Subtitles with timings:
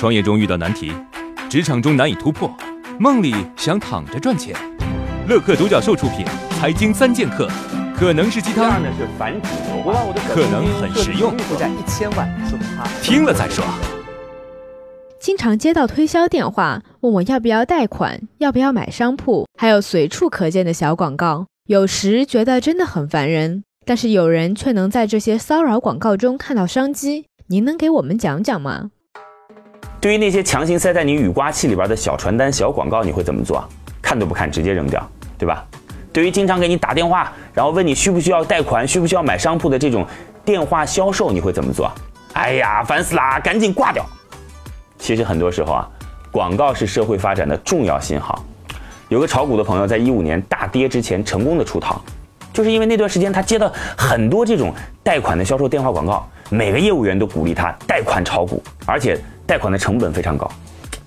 [0.00, 0.90] 创业中遇到难题，
[1.50, 2.50] 职场中难以突破，
[2.98, 4.56] 梦里想躺着赚钱。
[5.28, 6.24] 乐客独角兽出品，
[6.58, 7.46] 《财经三剑客》
[7.94, 13.62] 可能是鸡汤，呢是反指流我可能很实用，负债一千万，说他听了再说。
[15.20, 23.64] 经常接到推销电话，问我要不要贷款，要不要买商铺，还有随处可见的小广告，有时觉得真的很烦人。
[23.84, 28.92] 但是有人却能在这些骚扰广告中看到商机，您能给我们讲讲吗？
[30.00, 33.62] 对于那些强行塞在你雨刮器里边的小传单、小广告，你会怎么做？
[34.00, 35.62] 看都不看，直接扔掉，对吧？
[36.10, 40.06] 对于经常给你打电话，然后问你需不需要贷款、需不需要买商铺的这种
[40.42, 41.92] 电话销售，你会怎么做？
[42.32, 44.02] 哎呀，烦死啦，赶紧挂掉！
[44.98, 45.88] 其实很多时候啊，
[46.32, 48.42] 广告是社会发展的重要信号。
[49.10, 52.00] 有个炒股的朋友在一五年大跌之前成功的出逃，
[52.54, 59.18] 就是因为那段时间他接到很多这种贷款的销售电话广告，每个业务员都鼓励他贷款炒股，而且。
[59.50, 60.48] 贷款的成本非常高，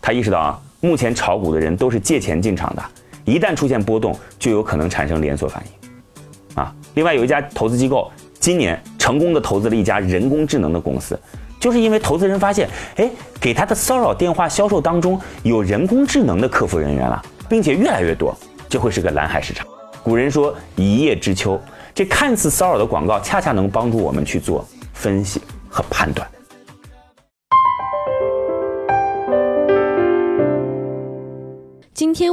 [0.00, 2.82] 他意识到啊，目前炒股的人都是借钱进场的，
[3.24, 6.60] 一旦出现波动，就有可能产生连锁反应。
[6.60, 11.16] 啊，另外有一家投资机构今年成功的投资了一家人工智能的公司，
[11.60, 13.08] 就是因为投资人发现，哎，
[13.40, 18.36] 给他的骚扰电话销售当中有人工智能的客服人员了，并且越来越多，
[18.68, 19.64] 就会是个蓝海市场。
[20.02, 21.60] 古人说一叶知秋，
[21.94, 26.28] 这看似骚扰的广告，恰恰能帮助我们去做分析和判断。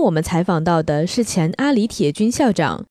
[0.00, 2.86] 我们采访到的是前阿里铁军校长、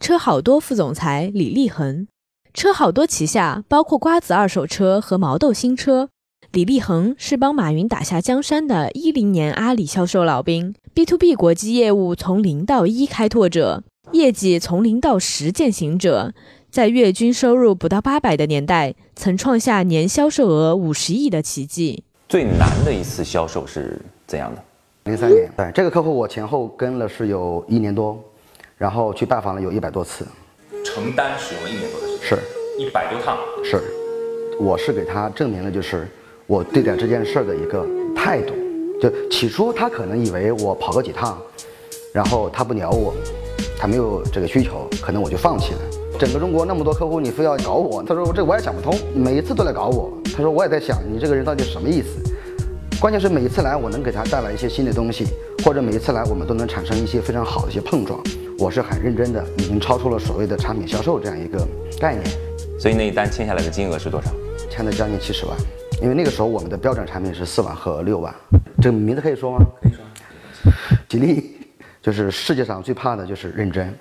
[0.00, 2.06] 车好多副总裁李立恒。
[2.54, 6.08] 车好多旗下包括瓜子二手车和毛豆新车。
[6.52, 16.34] 李立恒是帮马云打下江山的一零年阿里销售老兵，B to B 国际业务从零到一开拓者，业绩从零到十践行者。
[16.70, 22.04] 在月均收入不到八百的年代，曾创下年销售额五十亿的奇迹。
[22.28, 24.62] 最难的一次销售是怎样的？
[25.04, 28.16] 零三年，对这个客户，我前后跟了是有一年多，
[28.78, 30.24] 然后去拜访了有一百多次，
[30.84, 32.38] 承担使用了一年多的时间，是，
[32.78, 33.82] 一百多趟，是，
[34.60, 36.06] 我是给他证明了就是
[36.46, 37.84] 我对待这件事儿的一个
[38.14, 38.54] 态度，
[39.00, 41.36] 就起初他可能以为我跑个几趟，
[42.14, 43.12] 然后他不鸟我，
[43.76, 45.80] 他没有这个需求，可能我就放弃了。
[46.16, 52.22] 整个中国那么多客户，你非要搞我，他说这我也想不通，每一次都来搞我，他说我也在想你这个人到底什么意思。
[53.02, 55.26] 关键是每一次来，我能给他带来一些新的东西，
[55.64, 58.22] 或者每一次来，我们都能产生一些非常好的一些碰撞。
[58.60, 61.66] 我是很认真的，已经超出了所谓的产品销售这样一个
[61.98, 62.24] 概念。
[62.78, 64.30] 所以那一单签下来的金额是多少？
[64.70, 65.58] 签了将近七十万。
[66.00, 68.32] 因为那个时候我们的标准产品是四万和六万。
[68.80, 69.66] 这个名字可以说吗？
[69.82, 70.72] 可以说。
[71.08, 71.56] 吉利，
[72.00, 73.92] 就是世界上最怕的就是认真。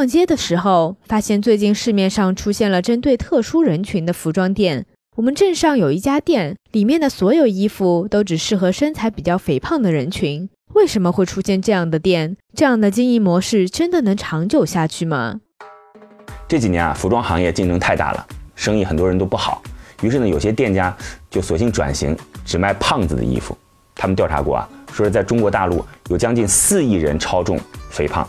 [0.00, 4.86] 逛街的时候，发现最近市面上出现了针对特殊人群的服装店。
[5.16, 10.48] 我们镇上有一家店，里面的所有衣服都只适合身材比较肥胖的人群。
[10.72, 12.38] 为什么会出现这样的店？
[12.54, 15.40] 这样的经营模式真的能长久下去吗？
[16.48, 19.62] 这几年啊，服装行业竞争太大了，生意很多人都不好。
[20.00, 20.96] 于是呢，有些店家
[21.28, 23.54] 就索性转型，只卖胖子的衣服。
[23.94, 28.26] 他们调查过啊，说是在中国大陆有将近四亿人超重肥胖。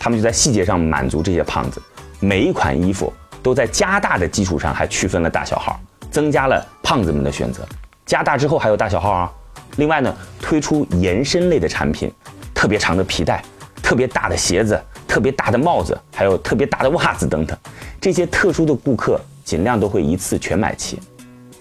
[0.00, 1.80] 他们就在细节上满足这些胖子，
[2.20, 3.12] 每一款衣服
[3.42, 5.78] 都在加大的基础上还区分了大小号，
[6.10, 7.62] 增加了胖子们的选择。
[8.06, 9.30] 加大之后还有大小号啊。
[9.76, 12.10] 另外呢，推出延伸类的产品，
[12.54, 13.44] 特别长的皮带，
[13.82, 17.56] 特别大的鞋子，特别大的帽子，还有特别大的袜子等等。
[18.00, 20.98] 这些特殊的顾客尽量都会一次全买齐。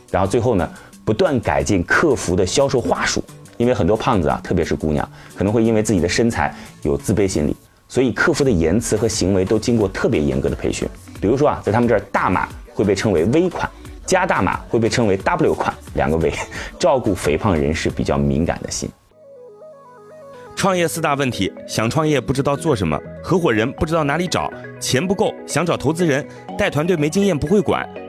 [0.10, 0.68] 然后最后呢，
[1.04, 3.22] 不断改进客服的销售话术，
[3.58, 7.54] 因为很多胖子啊，特别是姑娘，可能会因为自己的身材有自卑心理。
[7.90, 10.88] 所以客服的言辞和行为都经过特别严格的培训。
[11.20, 13.70] 比如说啊，在他们这儿，大码会被称为 V 款，
[14.06, 16.32] 加大码会被称为 W 款，两个 V，
[16.80, 18.88] 照顾肥胖人士比较敏感的心。
[20.56, 26.26] 创业四大问题：想创业不知道做什么，合伙人不知道哪里找，钱不够想找投资人，
[26.58, 27.88] 带团队没经验不会管。